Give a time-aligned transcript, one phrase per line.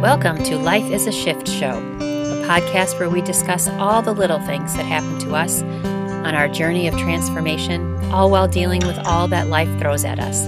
[0.00, 4.38] Welcome to Life is a Shift Show, a podcast where we discuss all the little
[4.46, 9.28] things that happen to us on our journey of transformation, all while dealing with all
[9.28, 10.44] that life throws at us.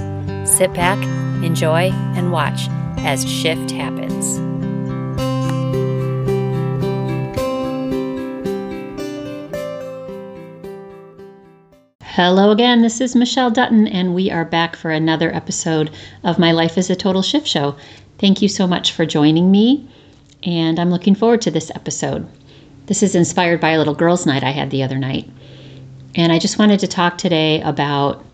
[0.50, 0.96] Sit back,
[1.44, 2.66] enjoy, and watch
[3.00, 4.38] as shift happens.
[12.00, 15.90] Hello again, this is Michelle Dutton, and we are back for another episode
[16.22, 17.74] of My Life is a Total Shift Show.
[18.22, 19.84] Thank you so much for joining me,
[20.44, 22.24] and I'm looking forward to this episode.
[22.86, 25.28] This is inspired by a little girls' night I had the other night.
[26.14, 28.24] And I just wanted to talk today about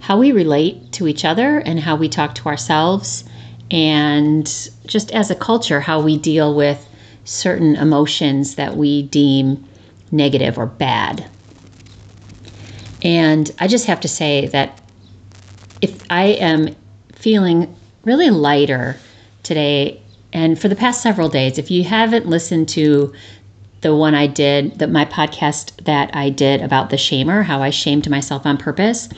[0.00, 3.22] how we relate to each other and how we talk to ourselves,
[3.70, 4.44] and
[4.88, 6.84] just as a culture, how we deal with
[7.22, 9.64] certain emotions that we deem
[10.10, 11.30] negative or bad.
[13.04, 14.82] And I just have to say that
[15.80, 16.74] if I am
[17.12, 18.96] feeling really lighter
[19.48, 20.00] today
[20.32, 21.58] and for the past several days.
[21.58, 23.12] If you haven't listened to
[23.80, 27.70] the one I did, that my podcast that I did about the shamer, how I
[27.70, 29.08] shamed myself on purpose,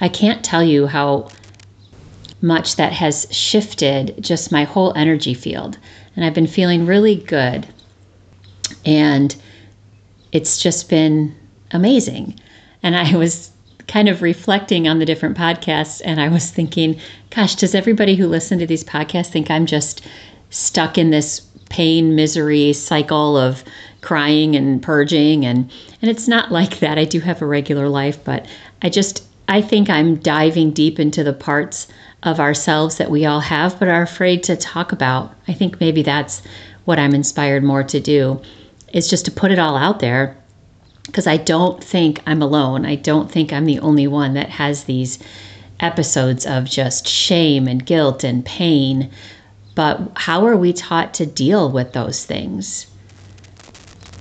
[0.00, 1.30] I can't tell you how
[2.42, 5.78] much that has shifted just my whole energy field.
[6.14, 7.66] And I've been feeling really good.
[8.84, 9.34] And
[10.30, 11.34] it's just been
[11.70, 12.38] amazing.
[12.82, 13.50] And I was
[13.86, 16.98] kind of reflecting on the different podcasts and I was thinking,
[17.30, 20.06] gosh, does everybody who listen to these podcasts think I'm just
[20.50, 23.64] stuck in this pain misery cycle of
[24.00, 25.70] crying and purging and
[26.02, 26.98] and it's not like that.
[26.98, 28.46] I do have a regular life, but
[28.82, 31.88] I just I think I'm diving deep into the parts
[32.22, 35.34] of ourselves that we all have but are afraid to talk about.
[35.48, 36.42] I think maybe that's
[36.84, 38.40] what I'm inspired more to do
[38.92, 40.36] is just to put it all out there
[41.06, 42.84] because I don't think I'm alone.
[42.84, 45.18] I don't think I'm the only one that has these
[45.80, 49.10] episodes of just shame and guilt and pain.
[49.74, 52.86] But how are we taught to deal with those things?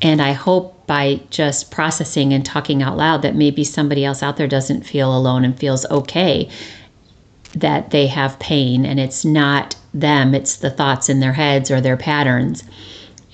[0.01, 4.35] And I hope by just processing and talking out loud that maybe somebody else out
[4.35, 6.49] there doesn't feel alone and feels okay
[7.55, 11.79] that they have pain and it's not them, it's the thoughts in their heads or
[11.79, 12.63] their patterns.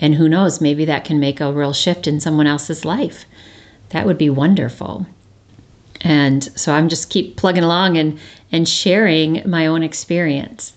[0.00, 3.24] And who knows, maybe that can make a real shift in someone else's life.
[3.90, 5.06] That would be wonderful.
[6.00, 8.18] And so I'm just keep plugging along and
[8.52, 10.72] and sharing my own experience.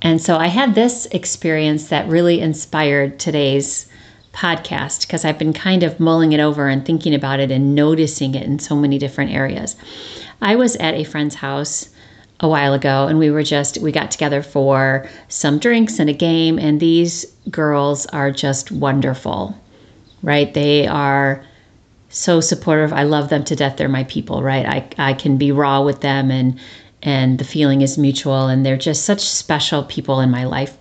[0.00, 3.88] And so I had this experience that really inspired today's
[4.32, 8.34] podcast because I've been kind of mulling it over and thinking about it and noticing
[8.34, 9.76] it in so many different areas.
[10.40, 11.88] I was at a friend's house
[12.40, 16.12] a while ago and we were just we got together for some drinks and a
[16.12, 19.58] game and these girls are just wonderful.
[20.22, 20.54] Right?
[20.54, 21.44] They are
[22.08, 22.92] so supportive.
[22.92, 23.76] I love them to death.
[23.76, 24.66] They're my people, right?
[24.66, 26.58] I, I can be raw with them and
[27.00, 30.76] and the feeling is mutual and they're just such special people in my life.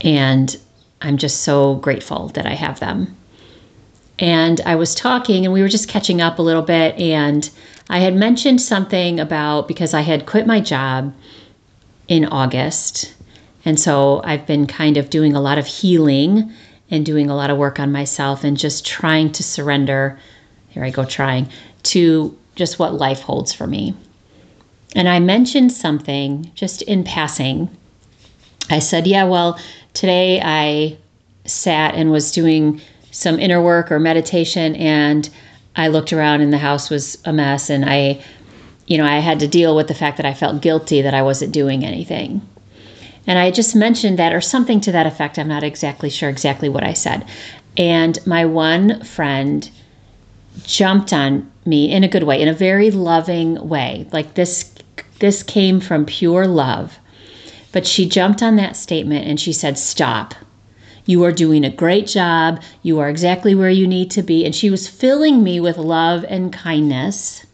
[0.00, 0.56] And
[1.00, 3.16] I'm just so grateful that I have them.
[4.18, 7.48] And I was talking and we were just catching up a little bit and
[7.88, 11.14] I had mentioned something about because I had quit my job
[12.08, 13.14] in August.
[13.64, 16.52] And so I've been kind of doing a lot of healing
[16.90, 20.18] and doing a lot of work on myself and just trying to surrender.
[20.68, 21.48] Here I go, trying
[21.84, 23.94] to just what life holds for me.
[24.94, 27.68] And I mentioned something just in passing.
[28.70, 29.58] I said, Yeah, well,
[29.92, 30.96] today I
[31.46, 32.80] sat and was doing
[33.10, 35.28] some inner work or meditation, and
[35.76, 38.22] I looked around and the house was a mess, and I,
[38.86, 41.22] you know, I had to deal with the fact that I felt guilty that I
[41.22, 42.40] wasn't doing anything.
[43.26, 45.38] And I just mentioned that or something to that effect.
[45.38, 47.24] I'm not exactly sure exactly what I said.
[47.76, 49.68] And my one friend
[50.64, 54.06] jumped on me in a good way, in a very loving way.
[54.12, 54.70] Like this
[55.20, 56.98] this came from pure love.
[57.72, 60.34] But she jumped on that statement and she said, "Stop.
[61.06, 62.62] You are doing a great job.
[62.82, 66.24] You are exactly where you need to be." And she was filling me with love
[66.28, 67.44] and kindness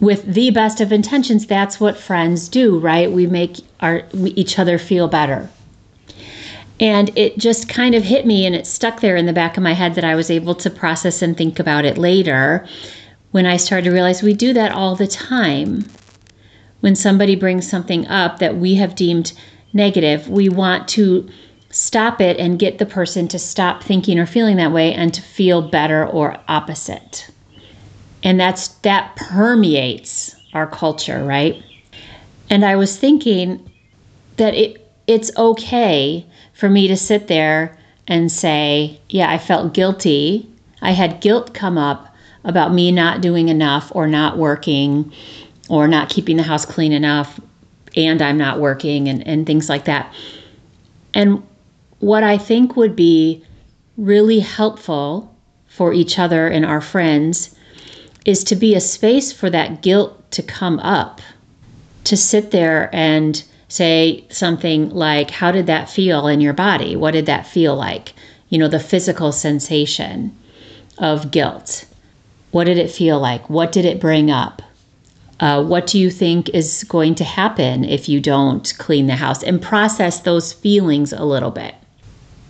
[0.00, 3.10] with the best of intentions that's what friends do right?
[3.10, 5.48] We make our each other feel better.
[6.80, 9.62] And it just kind of hit me and it stuck there in the back of
[9.62, 12.66] my head that I was able to process and think about it later
[13.30, 15.84] when I started to realize we do that all the time.
[16.80, 19.32] When somebody brings something up that we have deemed
[19.72, 21.28] negative, we want to
[21.70, 25.22] stop it and get the person to stop thinking or feeling that way and to
[25.22, 27.28] feel better or opposite
[28.24, 31.62] and that's that permeates our culture right?
[32.50, 33.70] And i was thinking
[34.36, 37.78] that it it's okay for me to sit there
[38.08, 40.50] and say yeah i felt guilty.
[40.82, 45.12] I had guilt come up about me not doing enough or not working
[45.70, 47.40] or not keeping the house clean enough
[47.96, 50.12] and i'm not working and, and things like that.
[51.14, 51.42] And
[52.00, 53.42] what I think would be
[53.96, 55.34] really helpful
[55.68, 57.56] for each other and our friends
[58.24, 61.20] is to be a space for that guilt to come up,
[62.04, 66.96] to sit there and say something like, How did that feel in your body?
[66.96, 68.14] What did that feel like?
[68.48, 70.36] You know, the physical sensation
[70.98, 71.86] of guilt.
[72.50, 73.50] What did it feel like?
[73.50, 74.62] What did it bring up?
[75.40, 79.42] Uh, what do you think is going to happen if you don't clean the house?
[79.42, 81.74] And process those feelings a little bit.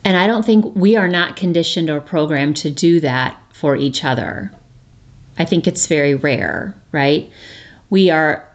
[0.04, 4.04] And I don't think we are not conditioned or programmed to do that for each
[4.04, 4.52] other.
[5.38, 7.30] I think it's very rare, right?
[7.90, 8.48] We are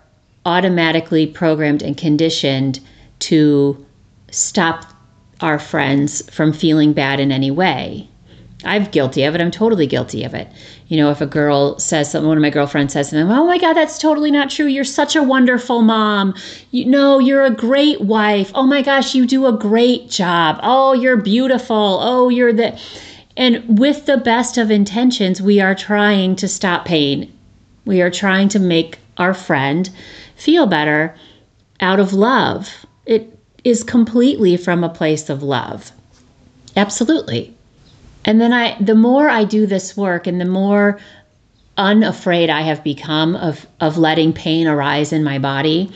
[0.45, 2.79] automatically programmed and conditioned
[3.19, 3.85] to
[4.31, 4.85] stop
[5.41, 8.09] our friends from feeling bad in any way.
[8.65, 9.41] I'm guilty of it.
[9.41, 10.49] I'm totally guilty of it.
[10.87, 13.57] You know, if a girl says something, one of my girlfriends says something, oh my
[13.57, 14.65] God, that's totally not true.
[14.65, 16.35] You're such a wonderful mom.
[16.71, 18.51] You know, you're a great wife.
[18.53, 20.59] Oh my gosh, you do a great job.
[20.61, 21.99] Oh, you're beautiful.
[22.01, 22.77] Oh, you're the.
[23.39, 27.31] And with the best of intentions, we are trying to stop pain.
[27.85, 29.89] We are trying to make our friend
[30.35, 31.15] feel better
[31.79, 32.85] out of love.
[33.05, 35.93] It is completely from a place of love.
[36.75, 37.55] Absolutely.
[38.25, 40.99] And then I the more I do this work and the more
[41.77, 45.89] unafraid I have become of of letting pain arise in my body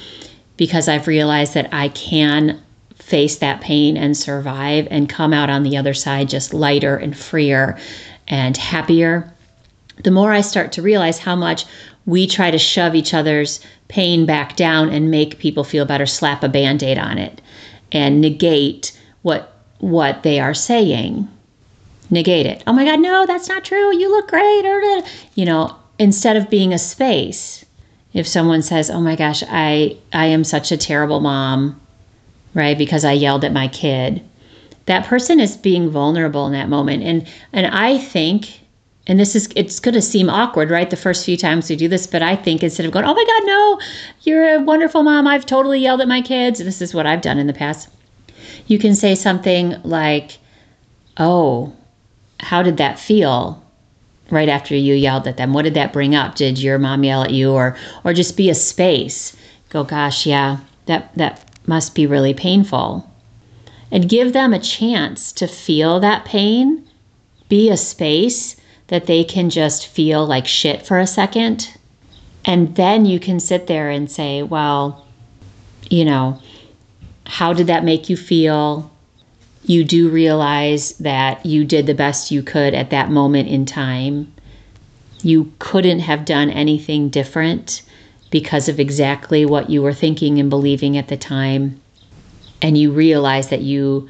[0.56, 2.63] because I've realized that I can
[3.04, 7.18] face that pain and survive and come out on the other side just lighter and
[7.18, 7.78] freer
[8.28, 9.32] and happier.
[10.04, 11.66] The more I start to realize how much
[12.06, 16.44] we try to shove each other's pain back down and make people feel better, slap
[16.44, 17.42] a band-aid on it
[17.92, 21.28] and negate what what they are saying
[22.10, 22.64] negate it.
[22.68, 23.96] Oh my God, no, that's not true.
[23.96, 24.66] You look great.
[24.66, 25.04] Or,
[25.36, 27.66] you know, instead of being a space,
[28.14, 31.80] if someone says, oh my gosh, I, I am such a terrible mom,
[32.54, 32.78] right?
[32.78, 34.22] Because I yelled at my kid.
[34.86, 37.04] That person is being vulnerable in that moment.
[37.04, 38.62] And, and I think,
[39.08, 40.90] and this is, it's going to seem awkward, right?
[40.90, 43.26] The first few times we do this, but I think instead of going, oh my
[43.26, 43.80] God, no,
[44.24, 45.28] you're a wonderful mom.
[45.28, 46.60] I've totally yelled at my kids.
[46.60, 47.90] This is what I've done in the past.
[48.68, 50.38] You can say something like,
[51.18, 51.74] oh,
[52.40, 53.64] how did that feel
[54.30, 55.54] right after you yelled at them?
[55.54, 56.36] What did that bring up?
[56.36, 59.36] Did your mom yell at you or or just be a space?
[59.70, 63.10] Go, gosh, yeah, that that must be really painful.
[63.92, 66.88] And give them a chance to feel that pain.
[67.50, 68.56] Be a space
[68.88, 71.76] that they can just feel like shit for a second.
[72.46, 75.06] And then you can sit there and say, well,
[75.90, 76.42] you know,
[77.26, 78.92] how did that make you feel?
[79.66, 84.34] you do realize that you did the best you could at that moment in time.
[85.22, 87.82] You couldn't have done anything different
[88.34, 91.80] because of exactly what you were thinking and believing at the time.
[92.64, 94.10] And you realize that you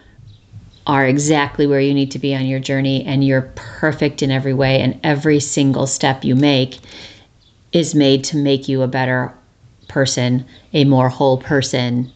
[0.88, 4.54] are exactly where you need to be on your journey and you're perfect in every
[4.54, 4.80] way.
[4.80, 6.80] And every single step you make
[7.74, 9.34] is made to make you a better
[9.90, 12.10] person, a more whole person.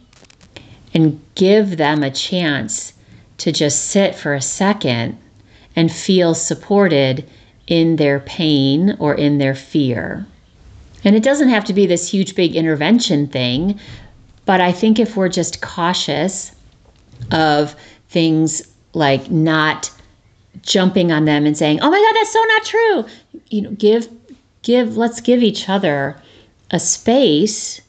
[0.94, 2.94] And give them a chance
[3.40, 5.18] to just sit for a second
[5.76, 7.28] and feel supported
[7.68, 10.26] in their pain or in their fear.
[11.04, 13.80] And it doesn't have to be this huge, big intervention thing,
[14.46, 16.52] but I think if we're just cautious
[17.32, 17.76] of
[18.10, 18.62] things
[18.94, 19.92] like not
[20.62, 23.06] jumping on them and saying, "Oh my god, that's so not true."
[23.50, 24.10] You know, give
[24.64, 26.20] give let's give each other
[26.72, 27.82] a space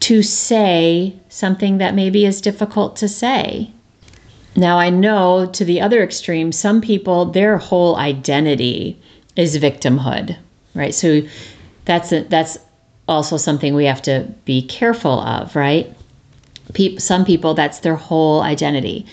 [0.00, 3.70] to say something that maybe is difficult to say.
[4.56, 9.00] Now, I know to the other extreme, some people, their whole identity
[9.36, 10.36] is victimhood,
[10.74, 10.94] right?
[10.94, 11.22] So
[11.84, 12.58] that's a, that's
[13.08, 15.94] also something we have to be careful of, right?
[16.72, 19.06] Pe- some people, that's their whole identity,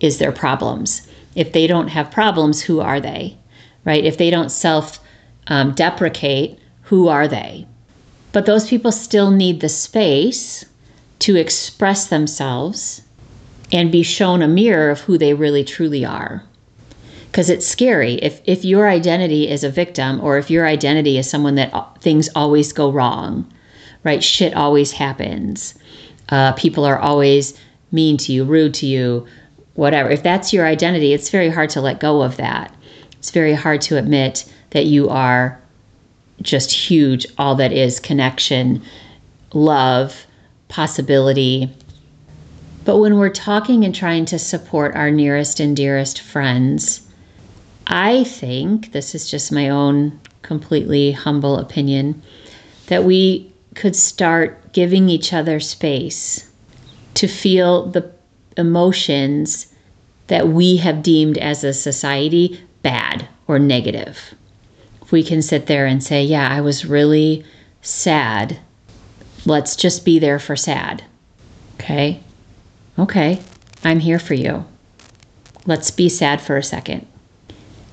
[0.00, 1.06] is their problems.
[1.34, 3.36] If they don't have problems, who are they,
[3.84, 4.04] right?
[4.04, 5.00] If they don't self
[5.46, 7.66] um, deprecate, who are they?
[8.32, 10.64] But those people still need the space
[11.20, 13.02] to express themselves
[13.72, 16.44] and be shown a mirror of who they really truly are.
[17.30, 21.30] Because it's scary if, if your identity is a victim or if your identity is
[21.30, 23.50] someone that things always go wrong,
[24.02, 24.22] right?
[24.22, 25.74] Shit always happens.
[26.30, 27.56] Uh, people are always
[27.92, 29.26] mean to you, rude to you,
[29.74, 30.10] whatever.
[30.10, 32.74] If that's your identity, it's very hard to let go of that.
[33.18, 35.60] It's very hard to admit that you are
[36.42, 38.82] just huge, all that is connection,
[39.52, 40.26] love,
[40.68, 41.70] possibility,
[42.84, 47.06] but when we're talking and trying to support our nearest and dearest friends,
[47.92, 52.22] I think, this is just my own completely humble opinion,
[52.86, 56.48] that we could start giving each other space
[57.14, 58.08] to feel the
[58.56, 59.74] emotions
[60.28, 64.34] that we have deemed as a society bad or negative.
[65.02, 67.44] If we can sit there and say, Yeah, I was really
[67.82, 68.56] sad,
[69.46, 71.02] let's just be there for sad.
[71.74, 72.20] Okay?
[72.96, 73.40] Okay,
[73.82, 74.64] I'm here for you.
[75.66, 77.09] Let's be sad for a second.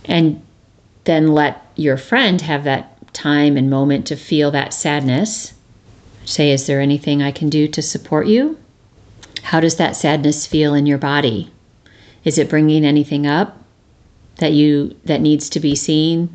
[0.07, 0.41] And
[1.03, 5.53] then let your friend have that time and moment to feel that sadness.
[6.25, 8.57] Say, Is there anything I can do to support you?
[9.43, 11.51] How does that sadness feel in your body?
[12.25, 13.57] Is it bringing anything up
[14.37, 16.29] that you that needs to be seen?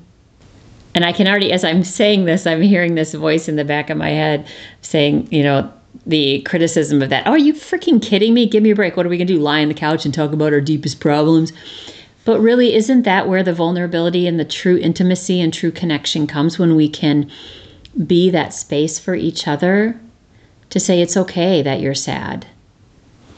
[0.94, 3.90] And I can already as I'm saying this, I'm hearing this voice in the back
[3.90, 4.46] of my head
[4.80, 5.70] saying, you know,
[6.06, 7.26] the criticism of that.
[7.26, 8.46] Oh, are you freaking kidding me?
[8.46, 8.96] Give me a break.
[8.96, 9.40] What are we going to do?
[9.40, 11.52] Lie on the couch and talk about our deepest problems?
[12.24, 16.58] But really, isn't that where the vulnerability and the true intimacy and true connection comes
[16.58, 17.30] when we can
[18.06, 20.00] be that space for each other
[20.70, 22.46] to say it's okay that you're sad?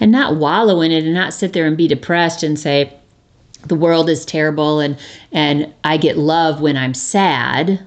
[0.00, 2.92] and not wallow in it and not sit there and be depressed and say
[3.66, 4.98] the world is terrible and
[5.32, 7.86] and I get love when I'm sad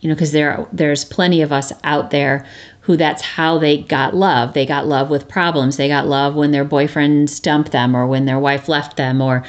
[0.00, 2.46] you know because there there's plenty of us out there
[2.80, 6.52] who that's how they got love they got love with problems they got love when
[6.52, 9.44] their boyfriend dumped them or when their wife left them or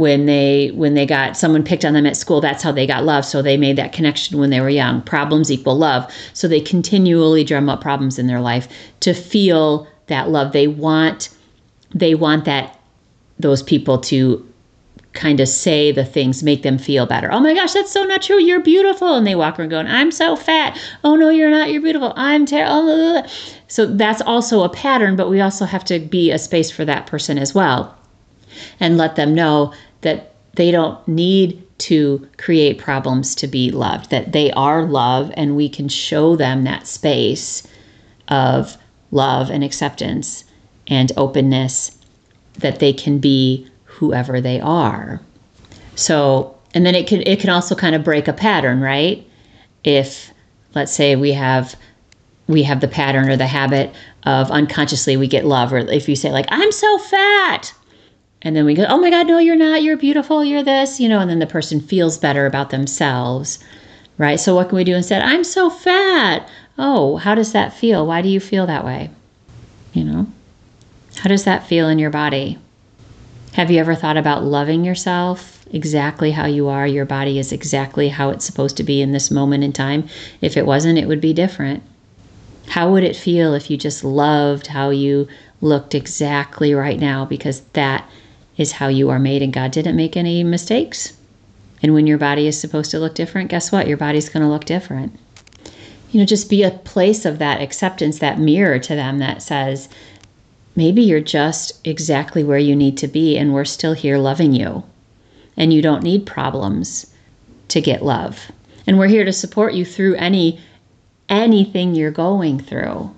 [0.00, 3.04] when they when they got someone picked on them at school that's how they got
[3.04, 6.60] love so they made that connection when they were young problems equal love so they
[6.60, 8.66] continually drum up problems in their life
[9.00, 10.52] to feel that love.
[10.52, 11.30] They want
[11.94, 12.78] they want that
[13.38, 14.46] those people to
[15.12, 17.32] kind of say the things make them feel better.
[17.32, 18.38] Oh my gosh, that's so not true.
[18.38, 19.16] You're beautiful.
[19.16, 20.78] And they walk around going, I'm so fat.
[21.02, 21.72] Oh no, you're not.
[21.72, 22.12] You're beautiful.
[22.14, 22.90] I'm terrible.
[22.90, 23.26] Oh,
[23.66, 27.06] so that's also a pattern, but we also have to be a space for that
[27.06, 27.96] person as well
[28.78, 34.32] and let them know that they don't need to create problems to be loved, that
[34.32, 37.66] they are love and we can show them that space
[38.28, 38.76] of
[39.10, 40.44] love and acceptance
[40.86, 41.96] and openness
[42.58, 45.20] that they can be whoever they are.
[45.94, 49.26] So, and then it can it can also kind of break a pattern, right?
[49.84, 50.32] If
[50.74, 51.76] let's say we have
[52.46, 56.16] we have the pattern or the habit of unconsciously we get love or if you
[56.16, 57.72] say like I'm so fat
[58.42, 59.82] and then we go, "Oh my god, no you're not.
[59.82, 60.44] You're beautiful.
[60.44, 63.58] You're this," you know, and then the person feels better about themselves.
[64.18, 64.38] Right?
[64.38, 65.22] So what can we do instead?
[65.22, 66.48] I'm so fat.
[66.78, 68.06] Oh, how does that feel?
[68.06, 69.10] Why do you feel that way?
[69.92, 70.26] You know?
[71.16, 72.58] How does that feel in your body?
[73.54, 76.86] Have you ever thought about loving yourself exactly how you are?
[76.86, 80.06] Your body is exactly how it's supposed to be in this moment in time.
[80.40, 81.82] If it wasn't, it would be different.
[82.68, 85.26] How would it feel if you just loved how you
[85.60, 87.24] looked exactly right now?
[87.24, 88.08] Because that
[88.60, 91.14] is how you are made, and God didn't make any mistakes.
[91.82, 93.88] And when your body is supposed to look different, guess what?
[93.88, 95.18] Your body's going to look different
[96.10, 99.88] you know, just be a place of that acceptance, that mirror to them that says,
[100.74, 104.82] maybe you're just exactly where you need to be, and we're still here loving you.
[105.56, 107.12] And you don't need problems
[107.68, 108.50] to get love.
[108.86, 110.60] And we're here to support you through any
[111.28, 113.14] anything you're going through.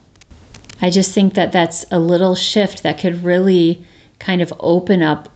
[0.83, 3.87] I just think that that's a little shift that could really
[4.23, 5.29] kind of open up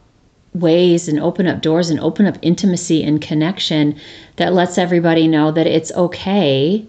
[0.55, 3.99] ways and open up doors and open up intimacy and connection
[4.37, 6.87] that lets everybody know that it's okay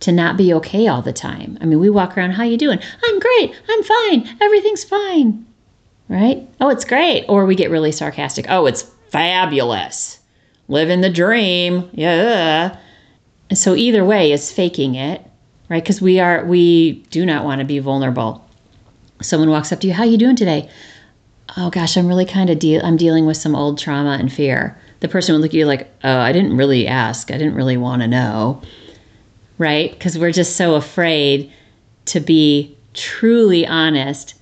[0.00, 1.58] to not be okay all the time.
[1.60, 2.80] I mean, we walk around, how you doing?
[3.04, 3.54] I'm great.
[3.68, 4.36] I'm fine.
[4.40, 5.44] Everything's fine.
[6.08, 6.48] Right?
[6.60, 7.26] Oh, it's great.
[7.28, 8.46] Or we get really sarcastic.
[8.48, 10.18] Oh, it's fabulous.
[10.68, 11.90] Living the dream.
[11.92, 12.78] Yeah.
[13.52, 15.22] So either way is faking it,
[15.68, 15.82] right?
[15.82, 18.44] Because we are we do not want to be vulnerable.
[19.20, 20.68] Someone walks up to you, how you doing today?
[21.58, 24.78] Oh gosh, I'm really kind of deal I'm dealing with some old trauma and fear.
[25.00, 27.30] The person would look at you like, oh, I didn't really ask.
[27.30, 28.62] I didn't really want to know
[29.58, 29.90] right?
[29.90, 31.52] Because we're just so afraid
[32.06, 34.34] to be truly honest.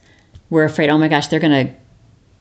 [0.51, 1.75] We're afraid, oh my gosh, they're to,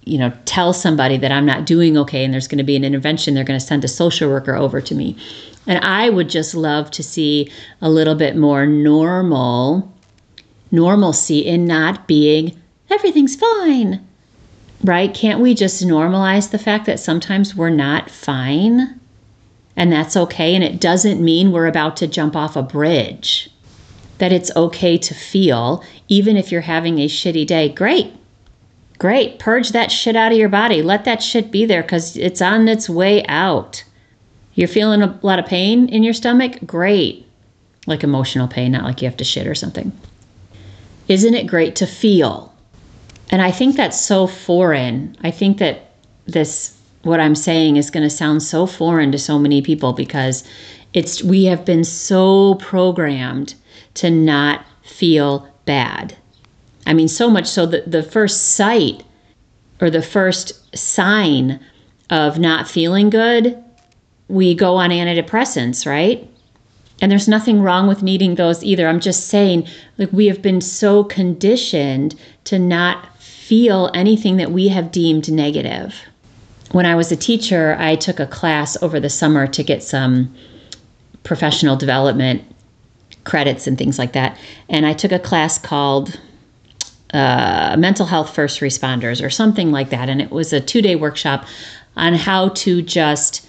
[0.03, 3.33] you know, tell somebody that I'm not doing okay and there's to be an intervention.
[3.33, 5.17] They're to send a social worker over to me.
[5.65, 7.49] And I would just love to see
[7.81, 9.91] a little bit more normal
[10.71, 14.05] normalcy in not being everything's fine.
[14.83, 15.13] Right?
[15.13, 18.99] Can't we just normalize the fact that sometimes we're not fine?
[19.75, 20.55] and that's okay.
[20.55, 23.49] And it doesn't mean we're about to jump off a bridge.
[24.19, 27.69] That it's okay to feel, even if you're having a shitty day.
[27.69, 28.13] Great.
[28.97, 29.39] Great.
[29.39, 30.81] Purge that shit out of your body.
[30.81, 33.83] Let that shit be there because it's on its way out.
[34.53, 36.59] You're feeling a lot of pain in your stomach?
[36.65, 37.27] Great.
[37.87, 39.91] Like emotional pain, not like you have to shit or something.
[41.09, 42.53] Isn't it great to feel?
[43.31, 45.17] And I think that's so foreign.
[45.21, 45.91] I think that
[46.25, 50.43] this what I'm saying is going to sound so foreign to so many people because
[50.93, 53.53] it's we have been so programmed
[53.95, 56.15] to not feel bad.
[56.87, 59.03] I mean, so much so that the first sight
[59.81, 61.59] or the first sign
[62.09, 63.61] of not feeling good,
[64.27, 66.27] we go on antidepressants, right?
[67.01, 68.87] And there's nothing wrong with needing those either.
[68.87, 69.67] I'm just saying,
[69.97, 72.15] like, we have been so conditioned
[72.45, 73.07] to not
[73.47, 75.93] feel anything that we have deemed negative.
[76.71, 80.33] When I was a teacher, I took a class over the summer to get some
[81.23, 82.41] professional development
[83.23, 84.35] credits and things like that.
[84.67, 86.19] And I took a class called
[87.13, 90.09] uh, Mental Health First Responders or something like that.
[90.09, 91.45] And it was a two day workshop
[91.95, 93.47] on how to just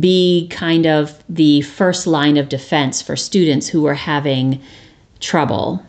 [0.00, 4.60] be kind of the first line of defense for students who are having
[5.20, 5.80] trouble,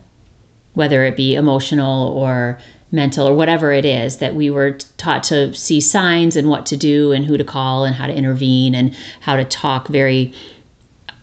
[0.74, 5.52] whether it be emotional or mental or whatever it is that we were taught to
[5.54, 8.96] see signs and what to do and who to call and how to intervene and
[9.20, 10.32] how to talk very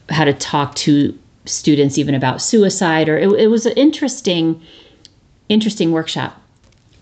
[0.09, 4.61] how to talk to students even about suicide or it, it was an interesting
[5.49, 6.39] interesting workshop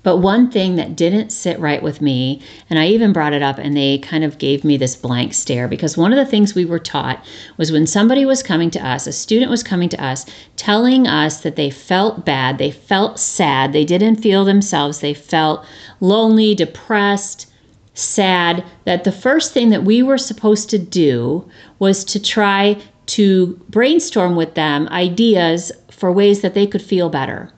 [0.04, 3.58] but one thing that didn't sit right with me, and I even brought it up,
[3.58, 6.66] and they kind of gave me this blank stare because one of the things we
[6.66, 10.26] were taught was when somebody was coming to us, a student was coming to us,
[10.58, 15.66] telling us that they felt bad, they felt sad, they didn't feel themselves, they felt
[16.02, 17.48] lonely, depressed,
[17.94, 23.54] sad, that the first thing that we were supposed to do was to try to
[23.70, 27.53] brainstorm with them ideas for ways that they could feel better.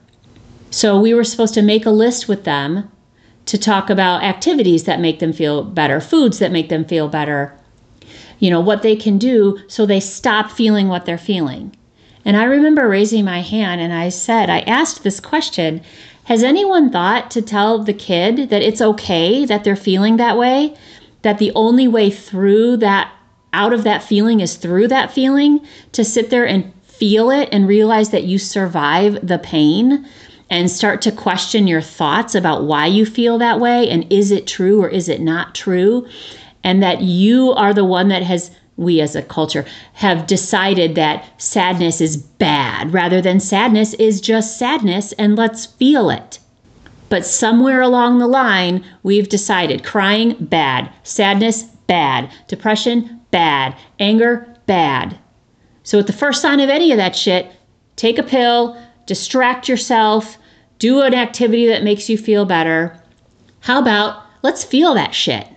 [0.70, 2.90] So we were supposed to make a list with them
[3.46, 7.56] to talk about activities that make them feel better, foods that make them feel better,
[8.38, 11.74] you know, what they can do so they stop feeling what they're feeling.
[12.24, 15.80] And I remember raising my hand and I said, I asked this question
[16.24, 20.76] Has anyone thought to tell the kid that it's okay that they're feeling that way?
[21.22, 23.12] That the only way through that,
[23.52, 25.64] out of that feeling is through that feeling?
[25.92, 30.04] To sit there and feel it and realize that you survive the pain?
[30.50, 34.46] And start to question your thoughts about why you feel that way and is it
[34.46, 36.06] true or is it not true?
[36.62, 41.40] And that you are the one that has we as a culture have decided that
[41.40, 46.38] sadness is bad rather than sadness is just sadness and let's feel it.
[47.08, 50.90] But somewhere along the line we've decided crying bad.
[51.04, 52.30] Sadness bad.
[52.48, 53.74] Depression bad.
[53.98, 55.18] Anger bad.
[55.84, 57.50] So at the first sign of any of that shit
[57.94, 60.36] take a pill distract yourself,
[60.78, 63.00] do an activity that makes you feel better.
[63.60, 65.48] How about let's feel that shit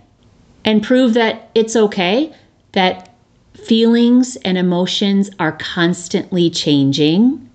[0.64, 2.34] and prove that it's okay,
[2.72, 3.14] that
[3.54, 7.48] feelings and emotions are constantly changing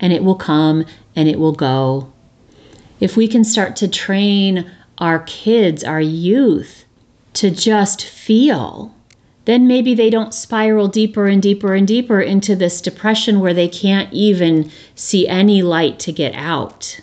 [0.00, 0.84] and it will come
[1.16, 2.12] and it will go.
[3.00, 6.84] If we can start to train our kids, our youth,
[7.34, 8.94] to just feel
[9.48, 13.66] then maybe they don't spiral deeper and deeper and deeper into this depression where they
[13.66, 17.00] can't even see any light to get out.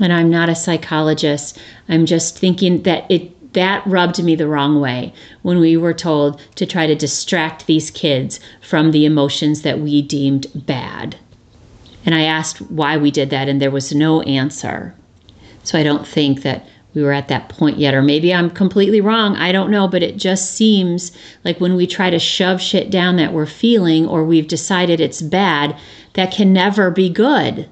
[0.00, 1.58] And I'm not a psychologist.
[1.86, 5.12] I'm just thinking that it that rubbed me the wrong way
[5.42, 10.00] when we were told to try to distract these kids from the emotions that we
[10.00, 11.16] deemed bad.
[12.06, 14.94] And I asked why we did that, and there was no answer.
[15.62, 17.94] So I don't think that we were at that point yet.
[17.94, 19.36] Or maybe I'm completely wrong.
[19.36, 19.86] I don't know.
[19.86, 21.12] But it just seems
[21.44, 25.20] like when we try to shove shit down that we're feeling or we've decided it's
[25.20, 25.78] bad,
[26.14, 27.68] that can never be good.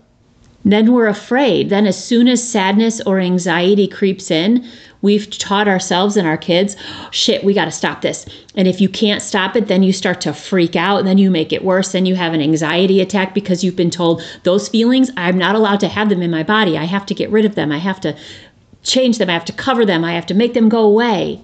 [0.67, 1.69] Then we're afraid.
[1.69, 4.67] Then, as soon as sadness or anxiety creeps in,
[5.03, 8.25] we've taught ourselves and our kids, oh, shit, we got to stop this.
[8.57, 11.31] And if you can't stop it, then you start to freak out and then you
[11.31, 11.93] make it worse.
[11.93, 15.81] Then you have an anxiety attack because you've been told those feelings, I'm not allowed
[15.81, 16.79] to have them in my body.
[16.79, 17.71] I have to get rid of them.
[17.71, 18.17] I have to
[18.85, 21.41] change them, I have to cover them, I have to make them go away.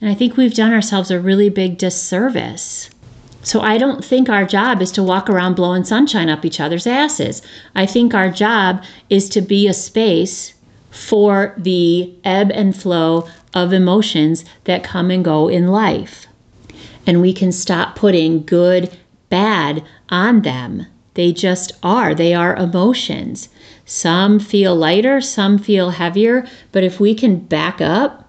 [0.00, 2.90] And I think we've done ourselves a really big disservice.
[3.42, 6.86] So I don't think our job is to walk around blowing sunshine up each other's
[6.86, 7.42] asses.
[7.74, 10.54] I think our job is to be a space
[10.90, 16.26] for the ebb and flow of emotions that come and go in life.
[17.06, 18.96] And we can stop putting good,
[19.28, 20.86] bad on them.
[21.14, 22.14] They just are.
[22.14, 23.48] They are emotions.
[23.86, 28.28] Some feel lighter, some feel heavier, but if we can back up,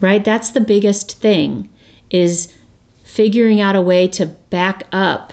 [0.00, 0.24] right?
[0.24, 1.68] That's the biggest thing
[2.10, 2.52] is
[3.04, 5.32] figuring out a way to back up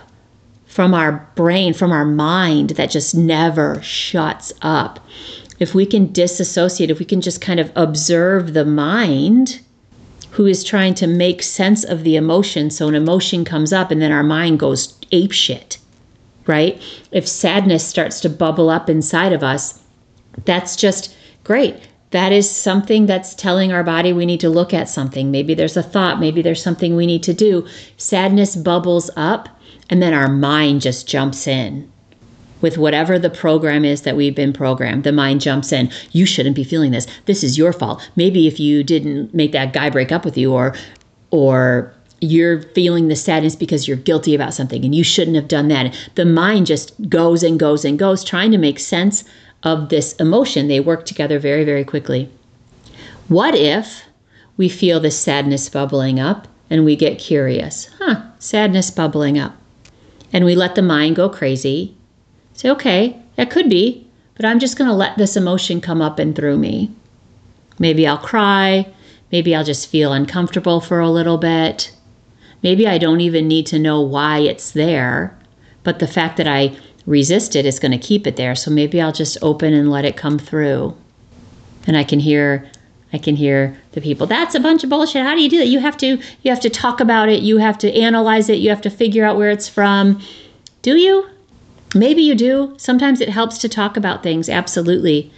[0.66, 5.00] from our brain, from our mind that just never shuts up.
[5.60, 9.62] If we can disassociate, if we can just kind of observe the mind
[10.32, 12.72] who is trying to make sense of the emotion.
[12.72, 15.78] So an emotion comes up and then our mind goes ape shit
[16.48, 16.82] right?
[17.12, 19.82] If sadness starts to bubble up inside of us,
[20.46, 21.76] that's just great.
[22.12, 25.32] That is something that's telling our body we need to look at something.
[25.32, 27.66] Maybe there's a thought, maybe there's something we need to do.
[27.98, 29.50] Sadness bubbles up,
[29.90, 31.92] and then our mind just jumps in.
[32.64, 35.04] with whatever the program is that we've been programmed.
[35.04, 35.92] The mind jumps in.
[36.14, 37.06] You shouldn't be feeling this.
[37.26, 38.10] This is your fault.
[38.16, 40.74] Maybe if you didn't make that guy break up with you or
[41.30, 45.68] or you're feeling the sadness because you're guilty about something and you shouldn't have done
[45.68, 45.94] that.
[46.16, 49.26] The mind just goes and goes and goes trying to make sense
[49.64, 50.70] of this emotion.
[50.70, 52.30] They work together very, very quickly.
[53.28, 54.04] What if
[54.56, 57.90] we feel this sadness bubbling up and we get curious?
[58.00, 59.58] Huh, sadness bubbling up.
[60.32, 61.94] And we let the mind go crazy.
[62.54, 66.20] Say, okay, that could be, but I'm just going to let this emotion come up
[66.20, 66.90] and through me.
[67.80, 68.88] Maybe I'll cry.
[69.30, 71.92] Maybe I'll just feel uncomfortable for a little bit.
[72.64, 75.38] Maybe I don't even need to know why it's there,
[75.84, 78.56] but the fact that I resist it is going to keep it there.
[78.56, 80.96] So maybe I'll just open and let it come through.
[81.86, 82.70] And I can hear
[83.12, 85.22] I can hear the people, that's a bunch of bullshit.
[85.22, 85.68] How do you do that?
[85.68, 88.70] You have to you have to talk about it, you have to analyze it, you
[88.70, 90.20] have to figure out where it's from.
[90.82, 91.30] Do you?
[91.94, 92.74] Maybe you do.
[92.78, 95.32] Sometimes it helps to talk about things, absolutely.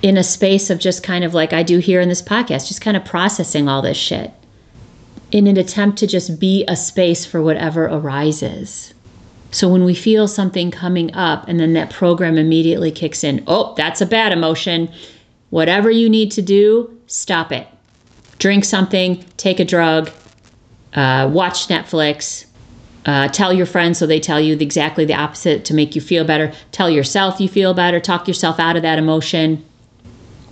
[0.00, 2.80] In a space of just kind of like I do here in this podcast, just
[2.80, 4.32] kind of processing all this shit
[5.32, 8.94] in an attempt to just be a space for whatever arises.
[9.50, 13.74] So when we feel something coming up and then that program immediately kicks in, oh,
[13.76, 14.90] that's a bad emotion.
[15.50, 17.66] Whatever you need to do, stop it.
[18.38, 20.10] Drink something, take a drug,
[20.94, 22.44] uh, watch Netflix,
[23.06, 26.24] uh, tell your friends so they tell you exactly the opposite to make you feel
[26.24, 26.52] better.
[26.72, 29.64] Tell yourself you feel better, talk yourself out of that emotion.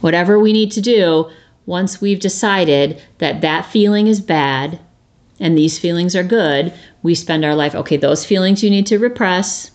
[0.01, 1.31] Whatever we need to do,
[1.67, 4.79] once we've decided that that feeling is bad
[5.41, 6.73] and these feelings are good,
[7.03, 9.71] we spend our life, okay, those feelings you need to repress.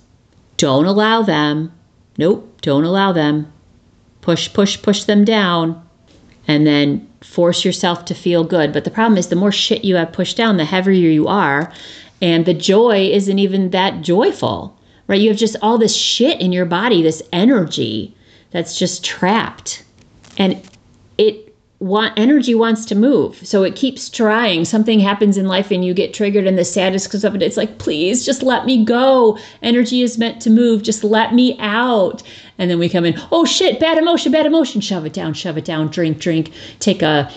[0.57, 1.71] Don't allow them.
[2.17, 3.51] Nope, don't allow them.
[4.21, 5.85] Push, push, push them down.
[6.47, 8.73] And then force yourself to feel good.
[8.73, 11.71] But the problem is, the more shit you have pushed down, the heavier you are.
[12.21, 15.21] And the joy isn't even that joyful, right?
[15.21, 18.15] You have just all this shit in your body, this energy
[18.51, 19.83] that's just trapped.
[20.37, 20.61] And
[21.17, 21.48] it
[21.79, 25.93] want energy wants to move so it keeps trying something happens in life and you
[25.93, 29.39] get triggered and the saddest because of it it's like please just let me go
[29.61, 32.21] energy is meant to move just let me out
[32.57, 35.57] and then we come in oh shit bad emotion bad emotion shove it down shove
[35.57, 37.31] it down drink drink take a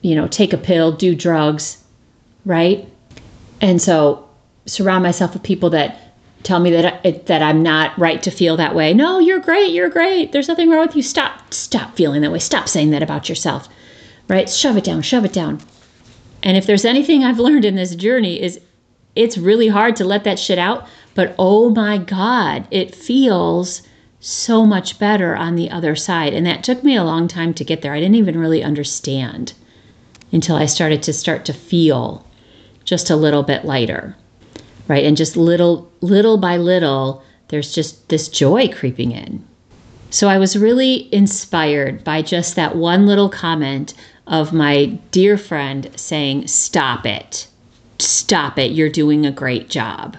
[0.00, 1.84] you know take a pill do drugs
[2.46, 2.88] right
[3.60, 4.26] and so
[4.64, 8.56] surround myself with people that tell me that I, that I'm not right to feel
[8.56, 8.92] that way.
[8.92, 9.70] No, you're great.
[9.70, 10.32] You're great.
[10.32, 11.02] There's nothing wrong with you.
[11.02, 12.40] Stop stop feeling that way.
[12.40, 13.68] Stop saying that about yourself
[14.28, 14.48] right?
[14.48, 15.60] Shove it down, shove it down.
[16.42, 18.60] And if there's anything I've learned in this journey is
[19.14, 23.82] it's really hard to let that shit out, but oh my god, it feels
[24.20, 26.32] so much better on the other side.
[26.32, 27.92] And that took me a long time to get there.
[27.92, 29.52] I didn't even really understand
[30.32, 32.26] until I started to start to feel
[32.84, 34.16] just a little bit lighter.
[34.88, 35.04] Right?
[35.04, 39.44] And just little little by little there's just this joy creeping in.
[40.08, 43.92] So I was really inspired by just that one little comment
[44.32, 47.46] of my dear friend saying, Stop it.
[47.98, 48.72] Stop it.
[48.72, 50.16] You're doing a great job.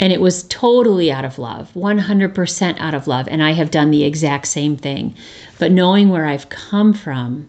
[0.00, 3.28] And it was totally out of love, 100% out of love.
[3.28, 5.14] And I have done the exact same thing.
[5.58, 7.48] But knowing where I've come from,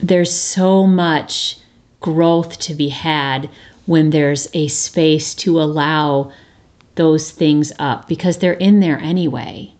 [0.00, 1.58] there's so much
[2.00, 3.50] growth to be had
[3.86, 6.32] when there's a space to allow
[6.94, 9.72] those things up because they're in there anyway.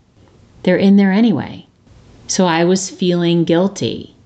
[0.64, 1.66] They're in there anyway.
[2.26, 4.16] So I was feeling guilty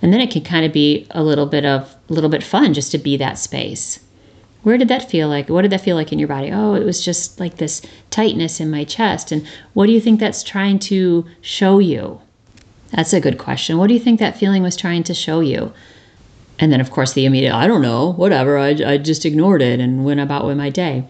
[0.00, 2.74] and then it can kind of be a little bit of a little bit fun
[2.74, 4.00] just to be that space.
[4.62, 5.48] Where did that feel like?
[5.48, 6.50] What did that feel like in your body?
[6.52, 7.80] Oh, it was just like this
[8.10, 9.30] tightness in my chest.
[9.32, 12.20] And what do you think that's trying to show you?
[12.90, 13.78] That's a good question.
[13.78, 15.72] What do you think that feeling was trying to show you?
[16.58, 19.78] And then, of course, the immediate, I don't know, whatever, I, I just ignored it
[19.78, 21.06] and went about with my day.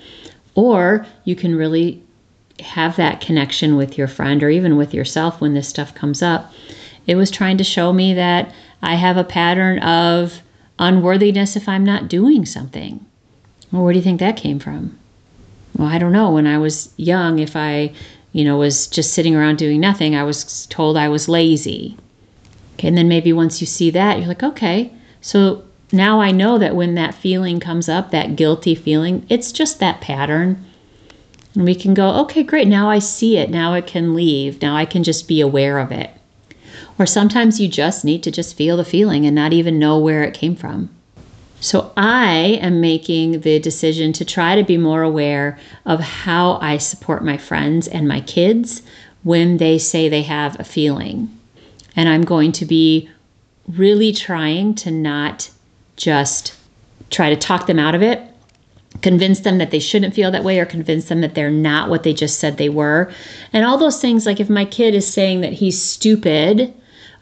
[0.55, 2.03] Or you can really
[2.61, 6.53] have that connection with your friend or even with yourself when this stuff comes up.
[7.09, 10.43] It was trying to show me that I have a pattern of
[10.79, 13.05] unworthiness if I'm not doing something.
[13.73, 14.97] Well, where do you think that came from?
[15.77, 16.31] Well, I don't know.
[16.31, 17.93] When I was young, if I,
[18.33, 21.97] you know, was just sitting around doing nothing, I was told I was lazy.
[22.75, 24.93] Okay, and then maybe once you see that, you're like, okay,
[25.23, 29.81] so now I know that when that feeling comes up, that guilty feeling, it's just
[29.81, 30.63] that pattern.
[31.55, 33.49] And we can go, okay, great, now I see it.
[33.49, 34.61] Now it can leave.
[34.61, 36.11] Now I can just be aware of it.
[36.99, 40.25] Or sometimes you just need to just feel the feeling and not even know where
[40.25, 40.91] it came from.
[41.61, 46.79] So I am making the decision to try to be more aware of how I
[46.79, 48.83] support my friends and my kids
[49.25, 51.29] when they say they have a feeling.
[51.97, 53.09] And I'm going to be
[53.67, 55.51] really trying to not
[55.97, 56.55] just
[57.11, 58.23] try to talk them out of it,
[59.03, 62.03] convince them that they shouldn't feel that way or convince them that they're not what
[62.03, 63.13] they just said they were.
[63.53, 66.73] And all those things, like if my kid is saying that he's stupid,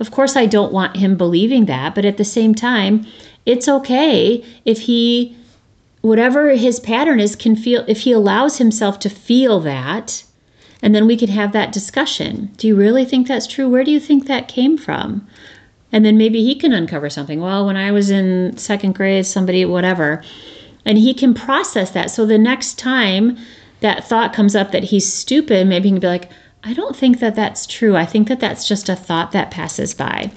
[0.01, 1.95] of course I don't want him believing that.
[1.95, 3.07] But at the same time,
[3.45, 5.37] it's okay if he,
[6.03, 10.23] whatever his pattern is, can feel, if he allows himself to feel that.
[10.83, 12.51] And then we can have that discussion.
[12.57, 13.69] Do you really think that's true?
[13.69, 15.27] Where do you think that came from?
[15.93, 17.41] And then maybe he can uncover something.
[17.41, 20.23] Well, when I was in second grade, somebody, whatever
[20.87, 22.11] and he can process that.
[22.11, 23.37] So the next time
[23.81, 26.31] that thought comes up that he's stupid, maybe he can be like,
[26.67, 27.95] I don't think that that's true.
[27.95, 30.33] I think that that's just a thought that passes by.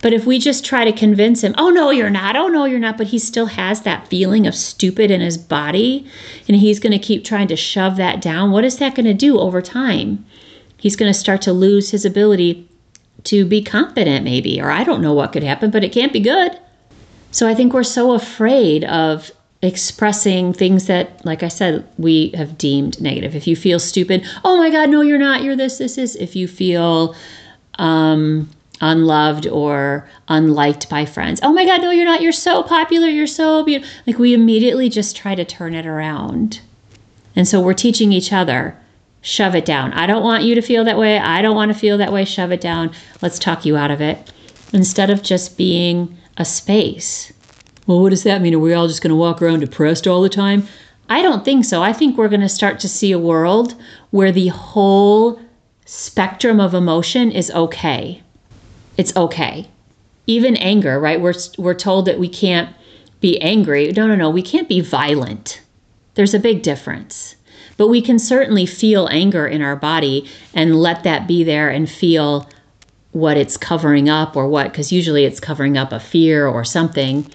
[0.00, 2.78] But if we just try to convince him, oh no, you're not, oh no, you're
[2.78, 6.06] not, but he still has that feeling of stupid in his body,
[6.46, 9.14] and he's going to keep trying to shove that down, what is that going to
[9.14, 10.24] do over time?
[10.76, 12.68] He's going to start to lose his ability
[13.24, 16.20] to be confident, maybe, or I don't know what could happen, but it can't be
[16.20, 16.56] good.
[17.32, 19.32] So I think we're so afraid of
[19.62, 23.36] expressing things that, like I said, we have deemed negative.
[23.36, 25.42] If you feel stupid, oh my God, no, you're not.
[25.42, 26.16] You're this, this, this.
[26.16, 27.14] If you feel
[27.78, 32.22] um, unloved or unliked by friends, oh my God, no, you're not.
[32.22, 33.06] You're so popular.
[33.06, 33.94] You're so beautiful.
[34.06, 36.60] Like we immediately just try to turn it around.
[37.36, 38.76] And so we're teaching each other
[39.22, 39.92] shove it down.
[39.92, 41.16] I don't want you to feel that way.
[41.18, 42.24] I don't want to feel that way.
[42.24, 42.90] Shove it down.
[43.22, 44.32] Let's talk you out of it.
[44.72, 47.32] Instead of just being a space
[47.86, 48.54] well, what does that mean?
[48.54, 50.66] Are we all just going to walk around depressed all the time?
[51.08, 51.82] I don't think so.
[51.82, 53.74] I think we're going to start to see a world
[54.10, 55.40] where the whole
[55.84, 58.22] spectrum of emotion is okay.
[58.96, 59.68] It's okay.
[60.26, 61.20] Even anger, right?
[61.20, 62.74] We're we're told that we can't
[63.20, 63.92] be angry.
[63.92, 64.30] No, no, no.
[64.30, 65.60] We can't be violent.
[66.14, 67.34] There's a big difference.
[67.76, 71.90] But we can certainly feel anger in our body and let that be there and
[71.90, 72.48] feel
[73.12, 77.26] what it's covering up or what because usually it's covering up a fear or something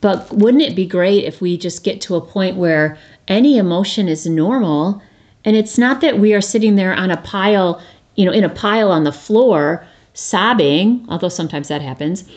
[0.00, 4.08] but wouldn't it be great if we just get to a point where any emotion
[4.08, 5.02] is normal
[5.44, 7.80] and it's not that we are sitting there on a pile,
[8.16, 12.28] you know, in a pile on the floor sobbing, although sometimes that happens.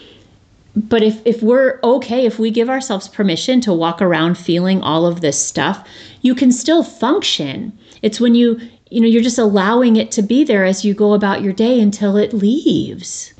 [0.75, 5.07] But if, if we're okay, if we give ourselves permission to walk around feeling all
[5.07, 5.87] of this stuff,
[6.21, 7.77] you can still function.
[8.03, 8.59] It's when you,
[8.91, 11.81] you know, you're just allowing it to be there as you go about your day
[11.81, 13.33] until it leaves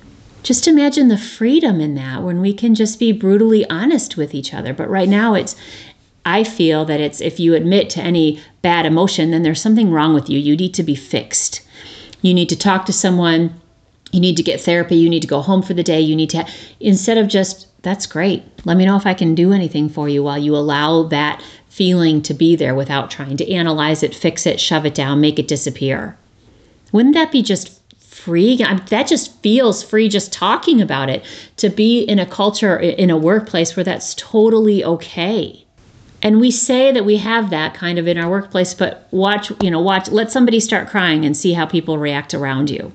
[0.43, 4.53] just imagine the freedom in that when we can just be brutally honest with each
[4.53, 4.73] other.
[4.73, 5.55] But right now, it's,
[6.25, 10.13] I feel that it's if you admit to any bad emotion, then there's something wrong
[10.13, 10.39] with you.
[10.39, 11.61] You need to be fixed.
[12.21, 13.59] You need to talk to someone.
[14.11, 14.95] You need to get therapy.
[14.95, 16.01] You need to go home for the day.
[16.01, 16.47] You need to,
[16.79, 18.43] instead of just, that's great.
[18.65, 22.21] Let me know if I can do anything for you while you allow that feeling
[22.23, 25.47] to be there without trying to analyze it, fix it, shove it down, make it
[25.47, 26.17] disappear.
[26.91, 27.78] Wouldn't that be just
[28.19, 28.57] free.
[28.57, 31.23] That just feels free just talking about it.
[31.57, 35.65] To be in a culture, in a workplace where that's totally okay.
[36.21, 39.71] And we say that we have that kind of in our workplace, but watch, you
[39.71, 42.91] know, watch, let somebody start crying and see how people react around you.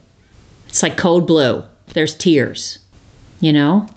[0.68, 1.64] It's like code blue.
[1.94, 2.78] There's tears,
[3.40, 3.88] you know?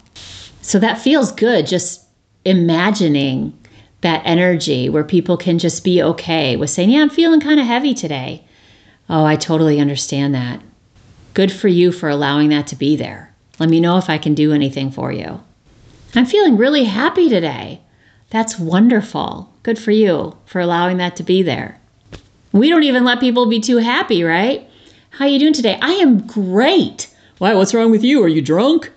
[0.61, 2.05] So that feels good just
[2.45, 3.57] imagining
[4.01, 7.65] that energy where people can just be okay with saying, Yeah, I'm feeling kind of
[7.65, 8.45] heavy today.
[9.09, 10.61] Oh, I totally understand that.
[11.37, 13.31] Good for you for allowing that to be there.
[13.59, 15.39] Let me know if I can do anything for you.
[16.15, 17.79] I'm feeling really happy today.
[18.31, 19.53] That's wonderful.
[19.61, 21.79] Good for you for allowing that to be there.
[22.53, 24.67] We don't even let people be too happy, right?
[25.11, 25.77] How are you doing today?
[25.79, 27.07] I am great.
[27.37, 27.53] Why?
[27.53, 28.23] What's wrong with you?
[28.23, 28.91] Are you drunk?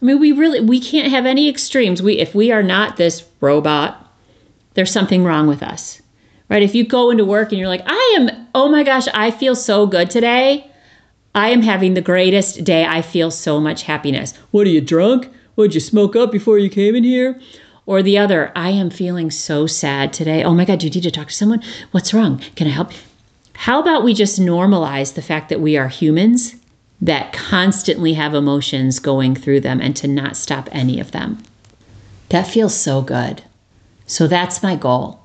[0.00, 2.00] I mean, we really we can't have any extremes.
[2.00, 4.10] We if we are not this robot,
[4.72, 6.00] there's something wrong with us.
[6.48, 6.62] Right?
[6.62, 9.54] If you go into work and you're like, "I am oh my gosh, I feel
[9.54, 10.71] so good today."
[11.34, 12.84] I am having the greatest day.
[12.84, 14.34] I feel so much happiness.
[14.50, 15.30] What are you drunk?
[15.56, 17.40] Would you smoke up before you came in here?
[17.86, 20.44] Or the other, I am feeling so sad today.
[20.44, 21.62] Oh my God, you need to talk to someone?
[21.90, 22.38] What's wrong?
[22.54, 22.92] Can I help?
[23.54, 26.54] How about we just normalize the fact that we are humans
[27.00, 31.38] that constantly have emotions going through them and to not stop any of them?
[32.28, 33.42] That feels so good.
[34.06, 35.20] So that's my goal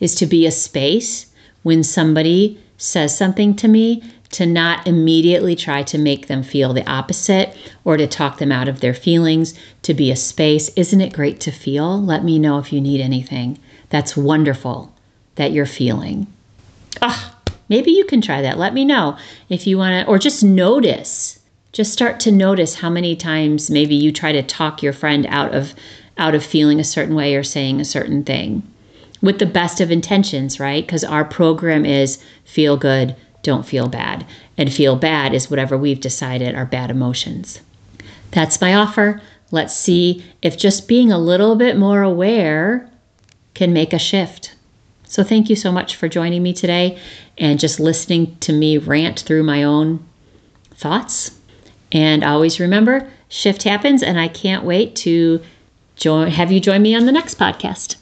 [0.00, 1.26] is to be a space
[1.62, 6.88] when somebody says something to me to not immediately try to make them feel the
[6.88, 10.70] opposite or to talk them out of their feelings, to be a space.
[10.76, 12.00] Isn't it great to feel?
[12.00, 13.58] Let me know if you need anything.
[13.88, 14.94] That's wonderful
[15.34, 16.26] that you're feeling.
[17.02, 17.36] Ah,
[17.68, 18.58] maybe you can try that.
[18.58, 19.16] Let me know
[19.48, 21.38] if you want to, or just notice.
[21.72, 25.54] Just start to notice how many times maybe you try to talk your friend out
[25.54, 25.74] of
[26.18, 28.62] out of feeling a certain way or saying a certain thing
[29.22, 30.84] with the best of intentions, right?
[30.84, 34.26] Because our program is feel good, don't feel bad.
[34.56, 37.60] And feel bad is whatever we've decided are bad emotions.
[38.30, 39.20] That's my offer.
[39.50, 42.88] Let's see if just being a little bit more aware
[43.54, 44.54] can make a shift.
[45.04, 46.98] So thank you so much for joining me today
[47.36, 50.06] and just listening to me rant through my own
[50.74, 51.36] thoughts.
[51.90, 55.42] And always remember, shift happens, and I can't wait to
[55.96, 57.96] join, have you join me on the next podcast.